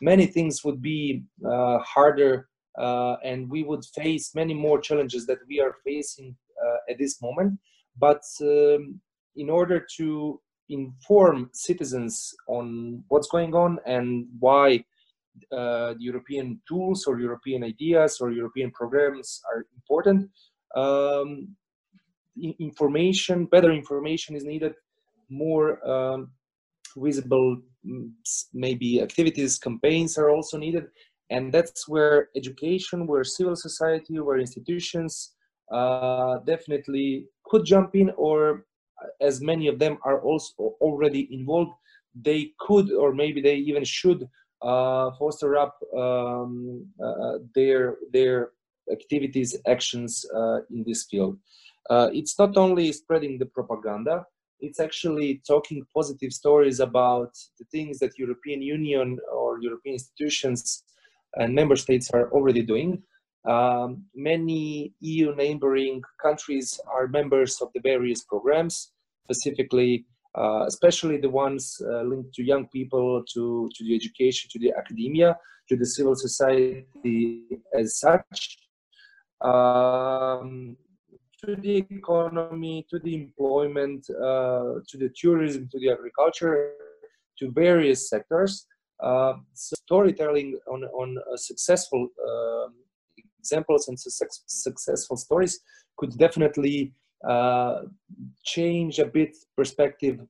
many 0.02 0.26
things 0.26 0.64
would 0.64 0.82
be 0.82 1.24
uh, 1.46 1.80
harder 1.80 2.50
uh, 2.78 3.18
and 3.24 3.50
we 3.50 3.64
would 3.64 3.86
face 3.86 4.34
many 4.34 4.54
more 4.54 4.80
challenges 4.80 5.26
that 5.28 5.38
we 5.48 5.60
are 5.60 5.76
facing 5.86 6.36
uh, 6.64 6.92
at 6.92 6.98
this 6.98 7.22
moment. 7.22 7.60
But 7.98 8.24
um, 8.42 9.00
in 9.36 9.50
order 9.50 9.86
to 9.98 10.42
inform 10.70 11.50
citizens 11.54 12.34
on 12.48 13.04
what's 13.10 13.28
going 13.28 13.54
on 13.54 13.78
and 13.86 14.26
why 14.40 14.84
uh, 15.52 15.94
European 16.00 16.62
tools 16.68 17.06
or 17.06 17.20
European 17.20 17.64
ideas 17.64 18.20
or 18.20 18.32
European 18.32 18.72
programs 18.72 19.42
are 19.54 19.66
important, 19.76 20.30
um, 20.76 21.56
information, 22.60 23.46
better 23.46 23.72
information 23.72 24.36
is 24.36 24.44
needed, 24.44 24.74
more 25.30 25.86
um, 25.88 26.32
visible 26.96 27.62
mm, 27.86 28.12
maybe 28.54 29.02
activities, 29.02 29.58
campaigns 29.58 30.18
are 30.18 30.30
also 30.30 30.58
needed. 30.58 30.86
And 31.30 31.52
that's 31.52 31.88
where 31.88 32.30
education, 32.36 33.08
where 33.08 33.24
civil 33.24 33.56
society, 33.56 34.20
where 34.20 34.38
institutions 34.38 35.34
uh, 35.72 36.40
definitely 36.46 37.26
could 37.46 37.66
jump 37.66 37.96
in 37.96 38.12
or 38.18 38.66
as 39.22 39.42
many 39.42 39.68
of 39.68 39.80
them 39.80 39.98
are 40.06 40.22
also 40.22 40.76
already 40.82 41.28
involved, 41.32 41.72
they 42.16 42.52
could 42.60 42.92
or 42.92 43.14
maybe 43.14 43.42
they 43.42 43.56
even 43.56 43.84
should 43.84 44.28
uh, 44.62 45.12
foster 45.20 45.58
up 45.58 45.78
um, 45.98 46.86
uh, 47.04 47.40
their 47.56 47.98
their 48.12 48.52
activities, 48.92 49.58
actions 49.68 50.26
uh, 50.36 50.60
in 50.70 50.84
this 50.86 51.06
field 51.10 51.38
uh, 51.90 52.10
it's 52.14 52.38
not 52.40 52.58
only 52.58 52.92
spreading 52.92 53.38
the 53.38 53.46
propaganda, 53.46 54.26
it's 54.60 54.80
actually 54.80 55.42
talking 55.46 55.86
positive 55.94 56.32
stories 56.32 56.80
about 56.80 57.34
the 57.60 57.66
things 57.66 58.00
that 58.00 58.18
European 58.18 58.62
Union 58.62 59.20
or 59.32 59.60
European 59.62 59.96
institutions 59.96 60.84
and 61.36 61.54
member 61.54 61.76
states 61.76 62.10
are 62.12 62.32
already 62.32 62.62
doing. 62.62 63.04
Um, 63.46 64.06
many 64.16 64.94
EU 65.02 65.36
neighboring 65.36 66.02
countries 66.22 66.80
are 66.88 67.08
members 67.08 67.62
of 67.62 67.70
the 67.74 67.82
various 67.82 68.24
programs, 68.24 68.92
specifically, 69.26 70.06
uh, 70.36 70.64
especially 70.66 71.18
the 71.18 71.30
ones 71.30 71.82
uh, 71.86 72.04
linked 72.04 72.34
to 72.36 72.44
young 72.44 72.68
people, 72.68 73.22
to, 73.34 73.70
to 73.76 73.84
the 73.84 73.96
education, 73.96 74.50
to 74.54 74.60
the 74.60 74.74
academia, 74.78 75.38
to 75.68 75.76
the 75.76 75.86
civil 75.86 76.16
society 76.16 77.44
as 77.78 78.00
such. 78.00 78.58
Um, 79.42 80.78
to 81.46 81.56
the 81.56 81.86
economy, 81.92 82.86
to 82.90 83.00
the 83.00 83.16
employment, 83.16 84.06
uh, 84.10 84.80
to 84.88 84.98
the 84.98 85.10
tourism, 85.16 85.68
to 85.72 85.80
the 85.80 85.90
agriculture, 85.90 86.74
to 87.40 87.52
various 87.52 88.10
sectors. 88.10 88.66
Uh, 89.02 89.34
storytelling 89.54 90.58
on, 90.72 90.84
on 90.86 91.18
successful 91.36 92.08
um, 92.28 92.74
examples 93.40 93.90
and 93.90 94.00
success, 94.00 94.44
successful 94.48 95.18
stories 95.18 95.60
could 95.98 96.18
definitely 96.18 96.94
uh, 97.28 97.82
change 98.46 99.00
a 99.00 99.06
bit 99.06 99.36
perspective 99.58 100.22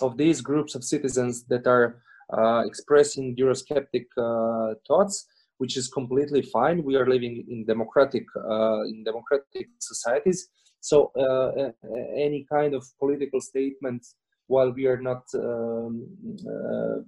of 0.00 0.16
these 0.16 0.40
groups 0.40 0.76
of 0.76 0.84
citizens 0.84 1.44
that 1.46 1.66
are 1.66 2.00
uh, 2.36 2.62
expressing 2.64 3.34
Eurosceptic 3.36 4.06
uh, 4.16 4.74
thoughts 4.86 5.26
which 5.58 5.76
is 5.76 5.88
completely 5.88 6.42
fine. 6.42 6.82
We 6.82 6.96
are 6.96 7.06
living 7.06 7.44
in 7.48 7.64
democratic 7.64 8.24
uh, 8.36 8.82
in 8.84 9.04
democratic 9.04 9.68
societies, 9.78 10.48
so 10.80 11.12
uh, 11.16 11.70
any 12.16 12.46
kind 12.50 12.74
of 12.74 12.84
political 12.98 13.40
statement, 13.40 14.06
while 14.46 14.70
we 14.72 14.86
are 14.86 15.00
not 15.00 15.22
um, 15.34 16.06
uh, 16.48 17.02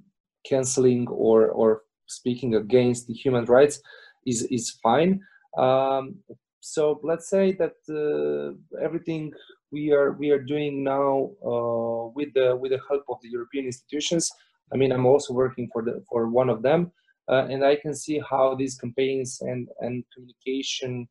canceling 0.44 1.08
or 1.08 1.48
or 1.48 1.82
speaking 2.06 2.56
against 2.56 3.06
the 3.06 3.14
human 3.14 3.44
rights, 3.44 3.80
is 4.26 4.42
is 4.50 4.78
fine. 4.82 5.20
Um, 5.56 6.16
so 6.60 7.00
let's 7.02 7.28
say 7.30 7.52
that 7.52 7.76
uh, 7.88 8.52
everything 8.84 9.32
we 9.72 9.92
are 9.92 10.12
we 10.12 10.30
are 10.30 10.42
doing 10.42 10.84
now 10.84 11.30
uh, 11.44 12.10
with 12.14 12.34
the 12.34 12.56
with 12.60 12.72
the 12.72 12.80
help 12.88 13.04
of 13.08 13.18
the 13.22 13.30
European 13.30 13.64
institutions. 13.66 14.30
I 14.72 14.76
mean, 14.76 14.92
I'm 14.92 15.06
also 15.06 15.32
working 15.32 15.68
for 15.72 15.82
the 15.82 16.02
for 16.10 16.28
one 16.28 16.50
of 16.50 16.62
them 16.62 16.92
and 17.30 17.64
I 17.64 17.76
can 17.76 17.94
see 17.94 18.20
how 18.28 18.54
these 18.54 18.76
campaigns 18.76 19.40
and 19.40 19.68
and 19.80 20.04
communication 20.14 21.08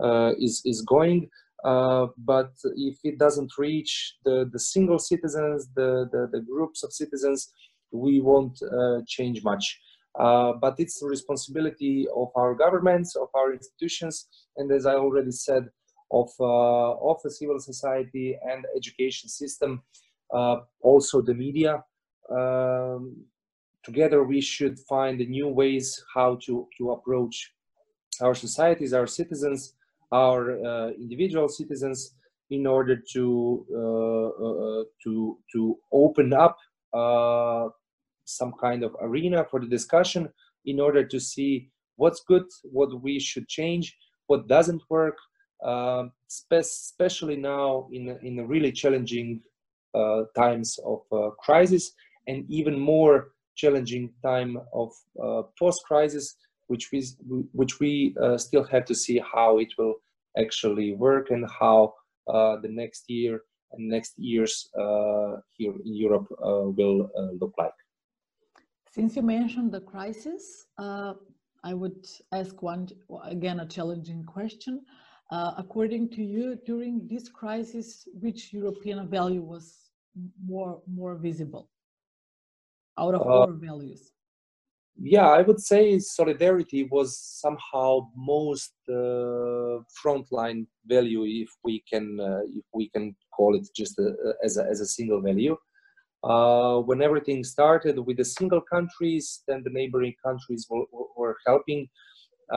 uh, 0.00 0.32
is 0.38 0.62
is 0.64 0.82
going. 0.82 1.28
Uh, 1.64 2.06
but 2.18 2.52
if 2.76 2.98
it 3.04 3.18
doesn't 3.18 3.52
reach 3.58 4.16
the 4.24 4.48
the 4.52 4.58
single 4.58 4.98
citizens, 4.98 5.68
the 5.74 6.08
the, 6.12 6.28
the 6.32 6.40
groups 6.40 6.82
of 6.84 6.92
citizens, 6.92 7.52
we 7.90 8.20
won't 8.20 8.58
uh, 8.62 9.00
change 9.06 9.42
much. 9.44 9.78
Uh, 10.18 10.52
but 10.60 10.74
it's 10.78 11.00
the 11.00 11.06
responsibility 11.06 12.06
of 12.16 12.28
our 12.34 12.54
governments, 12.54 13.14
of 13.14 13.28
our 13.34 13.52
institutions, 13.52 14.28
and 14.56 14.72
as 14.72 14.86
I 14.86 14.94
already 14.94 15.30
said, 15.30 15.64
of 16.10 16.30
uh, 16.40 16.92
of 17.10 17.16
the 17.22 17.30
civil 17.30 17.58
society 17.58 18.38
and 18.42 18.64
education 18.76 19.28
system, 19.28 19.82
also 20.80 21.20
the 21.22 21.34
media. 21.34 21.84
Um, 22.30 23.24
together 23.88 24.18
we 24.34 24.40
should 24.52 24.76
find 24.94 25.18
new 25.38 25.48
ways 25.60 25.86
how 26.14 26.30
to, 26.44 26.68
to 26.76 26.82
approach 26.96 27.36
our 28.20 28.34
societies, 28.34 28.92
our 28.92 29.06
citizens, 29.06 29.60
our 30.12 30.40
uh, 30.70 30.88
individual 31.04 31.48
citizens 31.48 31.98
in 32.50 32.66
order 32.66 32.96
to 33.14 33.24
uh, 33.82 34.28
uh, 34.46 34.84
to 35.04 35.12
to 35.52 35.60
open 35.92 36.28
up 36.32 36.56
uh, 37.00 37.66
some 38.24 38.52
kind 38.64 38.82
of 38.82 38.92
arena 39.00 39.44
for 39.50 39.58
the 39.60 39.70
discussion 39.78 40.22
in 40.64 40.80
order 40.80 41.02
to 41.12 41.18
see 41.20 41.52
what's 41.96 42.22
good, 42.30 42.46
what 42.78 42.90
we 43.02 43.18
should 43.18 43.46
change, 43.48 43.96
what 44.28 44.48
doesn't 44.48 44.82
work, 44.88 45.18
uh, 45.64 46.04
especially 46.52 47.36
now 47.36 47.88
in 47.92 48.04
in 48.22 48.34
really 48.54 48.72
challenging 48.72 49.28
uh, 49.94 50.22
times 50.36 50.78
of 50.90 51.00
crisis, 51.46 51.84
and 52.28 52.38
even 52.48 52.78
more 52.78 53.16
challenging 53.58 54.10
time 54.22 54.56
of 54.72 54.90
uh, 55.22 55.42
post-crisis, 55.58 56.36
which 56.68 56.90
we 56.92 57.00
which 57.52 57.80
we 57.80 58.14
uh, 58.22 58.38
still 58.38 58.64
have 58.64 58.84
to 58.86 58.94
see 58.94 59.20
how 59.34 59.58
it 59.58 59.70
will 59.78 59.96
actually 60.44 60.94
work 60.94 61.30
and 61.30 61.44
how 61.60 61.92
uh, 62.32 62.56
the 62.64 62.68
next 62.82 63.04
year 63.08 63.40
and 63.72 63.88
next 63.88 64.14
years 64.16 64.70
uh, 64.78 65.36
here 65.56 65.74
in 65.84 65.94
Europe 66.06 66.28
uh, 66.32 66.68
will 66.78 67.10
look 67.40 67.54
like. 67.58 67.78
Since 68.90 69.16
you 69.16 69.22
mentioned 69.22 69.72
the 69.72 69.80
crisis, 69.80 70.66
I 71.64 71.74
would 71.74 72.06
ask 72.32 72.62
one 72.62 72.88
again 73.24 73.60
a 73.60 73.66
challenging 73.66 74.24
question. 74.24 74.74
Uh, 75.30 75.52
according 75.58 76.08
to 76.08 76.22
you, 76.22 76.56
during 76.64 77.06
this 77.06 77.28
crisis, 77.28 78.08
which 78.14 78.52
European 78.52 79.06
value 79.08 79.42
was 79.42 79.90
more 80.52 80.80
more 80.86 81.14
visible 81.16 81.68
out 82.98 83.14
of 83.14 83.22
uh, 83.22 83.30
all 83.30 83.52
values? 83.52 84.12
Yeah, 85.00 85.28
I 85.28 85.42
would 85.42 85.60
say 85.60 85.98
solidarity 86.00 86.88
was 86.90 87.16
somehow 87.16 88.08
most 88.16 88.72
uh, 88.88 89.78
frontline 89.98 90.66
value, 90.86 91.24
if 91.24 91.50
we 91.62 91.84
can 91.90 92.18
uh, 92.20 92.40
if 92.60 92.64
we 92.74 92.88
can 92.88 93.14
call 93.36 93.54
it 93.54 93.68
just 93.76 93.98
a, 94.00 94.08
as 94.42 94.56
a, 94.56 94.64
as 94.64 94.80
a 94.80 94.86
single 94.86 95.20
value. 95.20 95.56
Uh, 96.24 96.78
when 96.80 97.00
everything 97.00 97.44
started 97.44 97.96
with 98.06 98.16
the 98.16 98.24
single 98.24 98.60
countries, 98.60 99.44
then 99.46 99.62
the 99.62 99.70
neighboring 99.70 100.14
countries 100.24 100.66
were, 100.68 100.84
were 101.16 101.36
helping, 101.46 101.88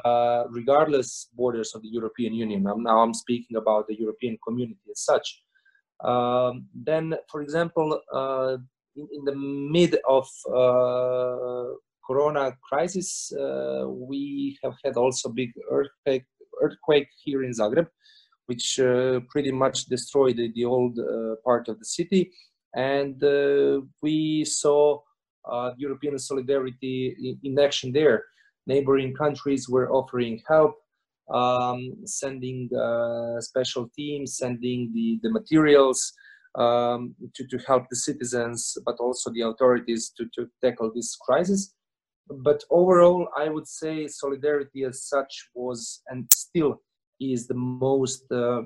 uh, 0.04 0.46
regardless 0.50 1.30
borders 1.36 1.76
of 1.76 1.84
the 1.84 1.88
European 1.88 2.34
Union. 2.34 2.66
I'm, 2.66 2.82
now 2.82 3.02
I'm 3.02 3.14
speaking 3.14 3.58
about 3.58 3.88
the 3.88 3.96
European 4.00 4.36
community 4.46 4.82
as 4.90 5.02
such. 5.02 5.44
Um, 6.04 6.66
then, 6.74 7.14
for 7.32 7.44
example, 7.44 8.02
uh, 8.12 8.58
in, 8.96 9.08
in, 9.12 9.26
the 9.26 9.36
mid 9.36 9.98
of 10.08 10.28
uh, 10.48 11.74
Corona 12.06 12.56
crisis, 12.68 13.32
uh, 13.34 13.86
we 13.88 14.58
have 14.64 14.74
had 14.84 14.96
also 14.96 15.30
big 15.30 15.52
earthquake 15.70 16.26
earthquake 16.62 17.08
here 17.24 17.44
in 17.44 17.52
Zagreb, 17.52 17.88
which 18.46 18.80
uh, 18.80 19.20
pretty 19.30 19.52
much 19.52 19.86
destroyed 19.86 20.38
the, 20.38 20.52
the 20.54 20.66
old 20.66 21.00
uh, 21.00 21.36
part 21.44 21.68
of 21.68 21.80
the 21.80 21.86
city, 21.86 22.32
and 22.76 23.24
uh, 23.24 23.82
we 24.02 24.46
saw 24.46 25.00
European 25.78 26.20
solidarity 26.20 27.16
in, 27.44 27.52
in 27.52 27.60
action 27.60 27.92
there. 27.92 28.26
Neighboring 28.68 29.14
countries 29.16 29.68
were 29.68 29.92
offering 29.92 30.40
help 30.48 30.76
um, 31.34 31.94
sending 32.06 32.70
uh, 32.76 33.40
special 33.40 33.90
teams, 33.96 34.38
sending 34.38 34.92
the, 34.94 35.20
the 35.24 35.32
materials 35.32 36.14
um, 36.56 37.16
to, 37.36 37.48
to 37.48 37.58
help 37.66 37.86
the 37.90 37.96
citizens, 37.96 38.78
but 38.86 38.96
also 39.00 39.32
the 39.32 39.42
authorities 39.42 40.12
to, 40.18 40.26
to 40.36 40.48
tackle 40.64 40.92
this 40.94 41.16
crisis. 41.16 41.74
But 42.30 42.64
overall, 42.70 43.28
I 43.38 43.50
would 43.50 43.68
say 43.68 44.08
solidarity 44.08 44.84
as 44.84 45.04
such 45.04 45.50
was 45.54 46.02
and 46.08 46.28
still 46.34 46.82
is 47.20 47.48
the 47.48 47.56
most 47.56 48.32
uh, 48.32 48.62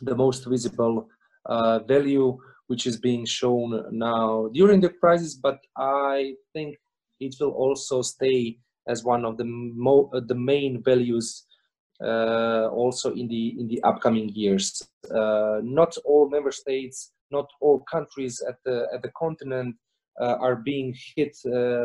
the 0.00 0.16
most 0.16 0.46
visible 0.46 1.08
uh, 1.46 1.78
value 1.80 2.36
which 2.66 2.86
is 2.86 2.96
being 2.96 3.24
shown 3.24 3.84
now 3.92 4.48
during 4.52 4.80
the 4.80 4.88
crisis. 4.88 5.34
But 5.34 5.58
I 5.76 6.34
think 6.52 6.76
it 7.20 7.36
will 7.40 7.52
also 7.52 8.02
stay 8.02 8.58
as 8.88 9.04
one 9.04 9.24
of 9.24 9.36
the 9.36 9.44
mo- 9.44 10.10
the 10.12 10.34
main 10.34 10.82
values 10.82 11.44
uh, 11.46 11.53
also 12.00 13.12
in 13.14 13.28
the 13.28 13.54
in 13.60 13.68
the 13.68 13.82
upcoming 13.82 14.28
years. 14.30 14.88
Uh, 15.10 15.60
not 15.62 15.96
all 16.04 16.28
member 16.28 16.52
states, 16.52 17.12
not 17.30 17.46
all 17.60 17.80
countries 17.90 18.42
at 18.48 18.56
the 18.64 18.86
at 18.94 19.02
the 19.02 19.10
continent 19.16 19.76
uh, 20.20 20.36
are 20.40 20.56
being 20.56 20.94
hit 21.16 21.36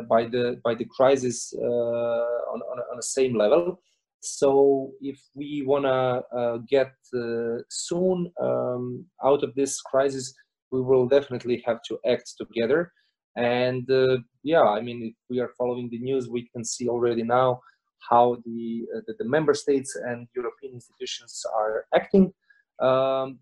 by 0.07 0.25
the 0.25 0.59
by 0.63 0.75
the 0.75 0.85
crisis 0.85 1.53
on, 1.53 2.59
on, 2.71 2.79
on 2.91 2.95
the 2.95 3.03
same 3.03 3.35
level. 3.35 3.79
So 4.21 4.91
if 5.01 5.19
we 5.33 5.63
want 5.65 5.85
to 5.85 6.37
uh, 6.37 6.57
get 6.67 6.91
uh, 7.15 7.63
soon 7.69 8.31
um, 8.41 9.05
out 9.23 9.43
of 9.43 9.55
this 9.55 9.81
crisis, 9.81 10.33
we 10.71 10.81
will 10.81 11.07
definitely 11.07 11.63
have 11.65 11.81
to 11.87 11.97
act 12.05 12.33
together. 12.37 12.91
And 13.37 13.89
uh, 13.89 14.17
yeah, 14.43 14.63
I 14.63 14.81
mean, 14.81 15.03
if 15.03 15.15
we 15.29 15.39
are 15.39 15.51
following 15.57 15.89
the 15.89 15.99
news, 15.99 16.27
we 16.27 16.49
can 16.53 16.65
see 16.65 16.89
already 16.89 17.23
now 17.23 17.61
how 18.07 18.37
the, 18.45 18.85
uh, 18.95 19.01
the, 19.07 19.13
the, 19.19 19.25
member 19.25 19.53
states 19.53 19.95
and 19.95 20.27
European 20.35 20.73
institutions 20.73 21.45
are 21.55 21.85
acting. 21.93 22.33
Um, 22.79 23.39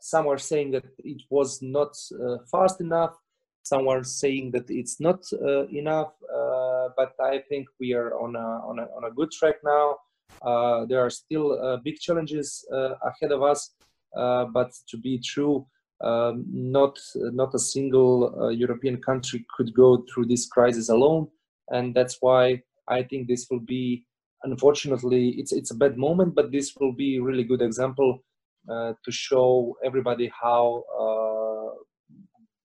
some 0.00 0.26
are 0.26 0.38
saying 0.38 0.70
that 0.72 0.84
it 0.98 1.22
was 1.30 1.60
not 1.60 1.96
uh, 2.12 2.38
fast 2.50 2.80
enough. 2.80 3.16
Some 3.62 3.88
are 3.88 4.02
saying 4.02 4.52
that 4.52 4.70
it's 4.70 5.00
not 5.00 5.22
uh, 5.32 5.66
enough. 5.68 6.12
Uh, 6.22 6.88
but 6.96 7.12
I 7.22 7.40
think 7.48 7.68
we 7.78 7.92
are 7.92 8.18
on 8.18 8.34
a, 8.36 8.48
on 8.66 8.78
a, 8.78 8.84
on 8.96 9.04
a 9.04 9.14
good 9.14 9.30
track 9.30 9.56
now. 9.62 9.96
Uh, 10.42 10.86
there 10.86 11.04
are 11.04 11.10
still 11.10 11.60
uh, 11.60 11.76
big 11.78 11.98
challenges 11.98 12.64
ahead 12.70 13.32
of 13.32 13.42
us. 13.42 13.74
but 14.14 14.70
to 14.88 14.96
be 14.96 15.18
true, 15.18 15.66
um, 16.02 16.46
not 16.48 16.98
not 17.14 17.54
a 17.54 17.58
single 17.58 18.50
European 18.52 18.96
country 19.02 19.44
could 19.54 19.74
go 19.74 20.04
through 20.08 20.26
this 20.26 20.46
crisis 20.48 20.88
alone, 20.88 21.28
and 21.68 21.94
that's 21.94 22.16
why 22.20 22.62
I 22.90 23.02
think 23.04 23.28
this 23.28 23.46
will 23.50 23.60
be, 23.60 24.04
unfortunately, 24.42 25.30
it's 25.38 25.52
it's 25.52 25.70
a 25.70 25.76
bad 25.76 25.96
moment, 25.96 26.34
but 26.34 26.50
this 26.50 26.74
will 26.78 26.92
be 26.92 27.16
a 27.16 27.22
really 27.22 27.44
good 27.44 27.62
example 27.62 28.18
uh, 28.68 28.92
to 29.04 29.10
show 29.10 29.76
everybody 29.84 30.30
how 30.42 30.84
uh, 31.00 31.70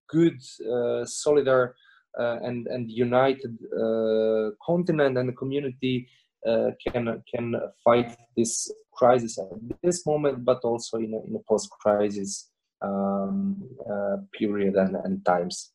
good, 0.10 0.38
uh, 0.62 1.06
solidar, 1.06 1.74
uh, 2.20 2.38
and 2.44 2.68
and 2.68 2.90
united 2.90 3.54
uh, 3.76 4.52
continent 4.66 5.18
and 5.18 5.38
community 5.38 6.08
uh, 6.48 6.72
can 6.88 7.22
can 7.34 7.56
fight 7.84 8.16
this 8.38 8.72
crisis 8.94 9.38
at 9.38 9.50
this 9.84 10.06
moment, 10.06 10.46
but 10.46 10.60
also 10.64 10.98
in 10.98 11.14
a, 11.14 11.20
in 11.28 11.36
a 11.36 11.44
post-crisis 11.50 12.50
um, 12.82 13.62
period 14.32 14.76
and, 14.76 14.96
and 15.04 15.26
times. 15.26 15.75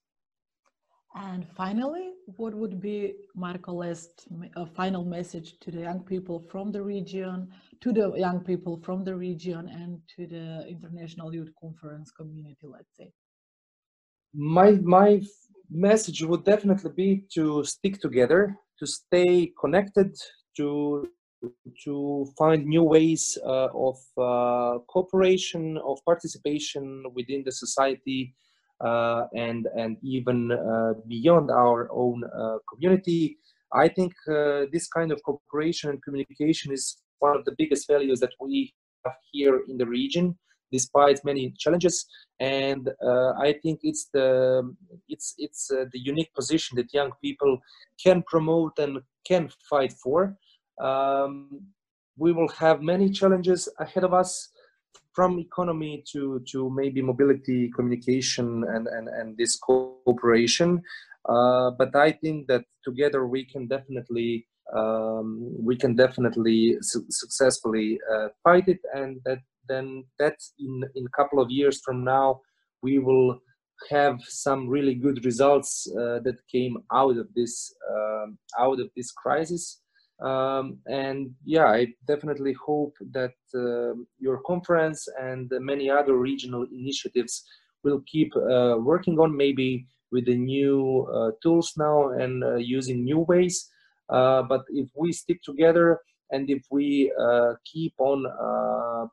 And 1.15 1.45
finally, 1.57 2.13
what 2.37 2.55
would 2.55 2.81
be 2.81 3.15
Marko 3.35 3.73
last 3.73 4.29
a 4.55 4.65
final 4.65 5.05
message 5.05 5.59
to 5.61 5.71
the 5.73 5.81
young 5.81 6.01
people 6.01 6.39
from 6.51 6.71
the 6.71 6.83
region, 6.83 7.49
to 7.81 7.93
the 7.93 8.13
young 8.15 8.41
people 8.41 8.81
from 8.85 9.03
the 9.05 9.17
region, 9.17 9.69
and 9.69 10.01
to 10.17 10.27
the 10.27 10.67
International 10.69 11.35
Youth 11.35 11.51
Conference 11.61 12.13
community? 12.13 12.67
Let's 12.67 12.97
say. 12.97 13.11
My 14.33 14.73
my 14.83 15.21
message 15.69 16.23
would 16.23 16.45
definitely 16.45 16.93
be 16.95 17.25
to 17.35 17.65
stick 17.65 18.01
together, 18.01 18.57
to 18.79 18.87
stay 18.87 19.53
connected, 19.61 20.17
to 20.59 21.09
to 21.85 22.27
find 22.39 22.67
new 22.67 22.85
ways 22.85 23.37
uh, 23.45 23.69
of 23.75 23.97
uh, 24.19 24.79
cooperation, 24.87 25.79
of 25.79 25.99
participation 26.05 27.03
within 27.15 27.43
the 27.45 27.51
society 27.51 28.35
uh, 28.35 28.50
and 28.81 29.67
and 29.77 29.97
even 30.03 30.53
uh, 30.53 30.95
beyond 31.09 31.51
our 31.51 31.89
own 31.93 32.23
uh, 32.25 32.59
community. 32.73 33.39
I 33.73 33.87
think 33.89 34.13
this 34.73 34.89
kind 34.89 35.13
of 35.13 35.23
cooperation 35.23 35.91
and 35.91 36.03
communication 36.03 36.73
is 36.73 36.97
one 37.21 37.37
of 37.37 37.45
the 37.45 37.55
biggest 37.57 37.87
values 37.87 38.19
that 38.21 38.33
we 38.41 38.75
have 39.05 39.15
here 39.33 39.61
in 39.69 39.79
the 39.79 39.87
region 39.87 40.37
despite 40.73 41.25
many 41.25 41.53
challenges 41.59 42.07
and 42.39 42.89
uh, 43.05 43.33
i 43.39 43.53
think 43.63 43.81
it's 43.83 44.09
the 44.13 44.63
it's 45.09 45.35
it's 45.39 45.71
uh, 45.71 45.85
the 45.93 45.99
unique 45.99 46.33
position 46.35 46.77
that 46.77 46.93
young 46.93 47.11
people 47.23 47.59
can 48.03 48.23
promote 48.27 48.79
and 48.79 48.99
can 49.27 49.49
fight 49.69 49.93
for 49.93 50.37
um, 50.81 51.61
we 52.17 52.33
will 52.33 52.49
have 52.49 52.83
many 52.83 53.11
challenges 53.11 53.69
ahead 53.79 54.05
of 54.05 54.15
us 54.15 54.51
from 55.13 55.39
economy 55.39 56.05
to 56.13 56.41
to 56.51 56.71
maybe 56.71 57.03
mobility 57.03 57.71
communication 57.77 58.65
and 58.65 58.87
and, 58.87 59.09
and 59.09 59.37
this 59.37 59.57
cooperation. 59.57 60.83
Uh, 61.29 61.71
but 61.79 61.95
i 61.95 62.11
think 62.11 62.47
that 62.47 62.65
together 62.83 63.27
we 63.27 63.45
can 63.45 63.67
definitely 63.67 64.47
um, 64.75 65.53
we 65.59 65.77
can 65.77 65.95
definitely 65.97 66.77
su- 66.81 67.07
successfully 67.11 67.99
uh, 68.13 68.29
fight 68.45 68.69
it. 68.69 68.81
And 68.95 69.21
that 69.25 69.41
then 69.69 70.05
that 70.19 70.37
in 70.59 70.83
in 70.95 71.07
a 71.07 71.17
couple 71.17 71.41
of 71.41 71.51
years 71.51 71.81
from 71.85 72.05
now 72.05 72.41
we 72.83 72.99
will 72.99 73.39
have 73.91 74.21
some 74.29 74.69
really 74.69 74.95
good 74.95 75.25
results 75.25 75.91
uh, 75.99 76.19
that 76.21 76.37
came 76.53 76.77
out 76.93 77.17
of 77.17 77.29
this 77.35 77.75
um, 77.91 78.39
out 78.59 78.79
of 78.81 78.89
this 78.97 79.11
crisis 79.11 79.80
um, 80.21 80.79
and 80.87 81.31
yeah, 81.45 81.67
I 81.67 81.89
definitely 82.07 82.53
hope 82.53 82.95
that 83.13 83.35
uh, 83.55 83.95
your 84.19 84.41
conference 84.47 85.09
and 85.21 85.51
many 85.61 85.89
other 85.91 86.17
regional 86.17 86.67
initiatives 86.73 87.45
will 87.85 88.03
keep 88.07 88.35
uh, 88.37 88.77
working 88.79 89.19
on 89.19 89.35
maybe 89.35 89.87
with 90.13 90.27
the 90.27 90.37
new 90.37 91.09
uh, 91.15 91.31
tools 91.43 91.73
now 91.77 92.11
and 92.11 92.45
uh, 92.45 92.57
using 92.57 93.05
new 93.05 93.21
ways. 93.21 93.71
Uh, 94.11 94.43
but 94.43 94.65
if 94.69 94.89
we 94.95 95.13
stick 95.13 95.41
together 95.43 96.01
and 96.33 96.51
if 96.51 96.63
we 96.71 97.13
uh, 97.19 97.55
keep 97.65 97.95
on 97.99 98.25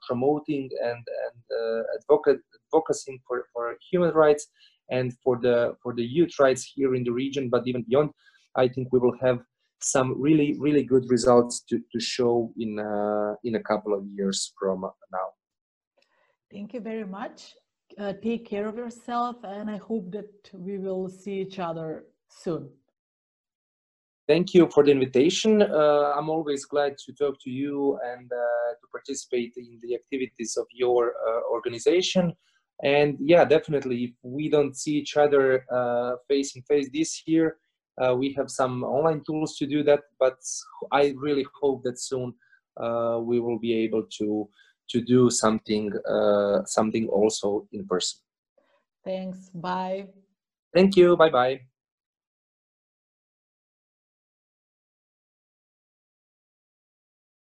promoting 0.07 0.69
and, 0.83 1.05
and 1.25 1.81
advocating 1.99 3.19
for, 3.27 3.45
for 3.53 3.77
human 3.91 4.13
rights 4.13 4.47
and 4.89 5.13
for 5.23 5.37
the 5.41 5.75
for 5.81 5.93
the 5.93 6.03
youth 6.03 6.39
rights 6.39 6.63
here 6.63 6.95
in 6.95 7.03
the 7.03 7.11
region, 7.11 7.49
but 7.49 7.65
even 7.67 7.83
beyond, 7.87 8.09
I 8.55 8.67
think 8.67 8.89
we 8.91 8.99
will 8.99 9.17
have 9.21 9.39
some 9.81 10.19
really 10.19 10.57
really 10.59 10.83
good 10.83 11.05
results 11.09 11.61
to, 11.61 11.79
to 11.91 11.99
show 11.99 12.51
in 12.57 12.79
uh, 12.79 13.35
in 13.43 13.55
a 13.55 13.63
couple 13.63 13.93
of 13.93 14.05
years 14.07 14.53
from 14.59 14.81
now 15.11 15.27
thank 16.51 16.73
you 16.73 16.79
very 16.79 17.05
much 17.05 17.53
uh, 17.99 18.13
take 18.23 18.45
care 18.45 18.67
of 18.67 18.75
yourself 18.75 19.35
and 19.43 19.69
i 19.69 19.77
hope 19.77 20.11
that 20.11 20.31
we 20.53 20.77
will 20.77 21.07
see 21.07 21.39
each 21.41 21.59
other 21.59 22.05
soon 22.29 22.69
Thank 24.27 24.53
you 24.53 24.67
for 24.73 24.83
the 24.83 24.91
invitation. 24.91 25.61
Uh, 25.61 26.11
I'm 26.13 26.29
always 26.29 26.65
glad 26.65 26.97
to 27.05 27.13
talk 27.13 27.35
to 27.45 27.49
you 27.49 27.97
and 28.03 28.29
uh, 28.29 28.71
to 28.73 28.87
participate 28.91 29.53
in 29.55 29.79
the 29.81 29.95
activities 29.95 30.57
of 30.57 30.65
your 30.73 31.13
uh, 31.25 31.49
organization. 31.49 32.33
And 32.83 33.15
yeah, 33.21 33.45
definitely, 33.45 34.03
if 34.03 34.11
we 34.23 34.49
don't 34.49 34.75
see 34.75 34.95
each 34.97 35.15
other 35.15 35.63
face 36.27 36.57
in 36.57 36.61
face 36.63 36.89
this 36.91 37.23
year, 37.25 37.55
uh, 38.01 38.15
we 38.15 38.33
have 38.33 38.49
some 38.49 38.83
online 38.83 39.23
tools 39.25 39.57
to 39.57 39.65
do 39.65 39.83
that, 39.83 40.01
but 40.19 40.37
I 40.91 41.13
really 41.17 41.45
hope 41.61 41.83
that 41.83 41.99
soon 41.99 42.33
uh, 42.79 43.19
we 43.21 43.39
will 43.39 43.59
be 43.59 43.73
able 43.73 44.03
to 44.19 44.49
to 44.89 45.01
do 45.01 45.29
something 45.29 45.91
uh, 46.07 46.63
something 46.65 47.07
also 47.07 47.67
in 47.71 47.85
person. 47.87 48.19
Thanks. 49.03 49.49
Bye. 49.53 50.07
Thank 50.73 50.95
you. 50.95 51.17
Bye 51.17 51.29
bye. 51.29 51.76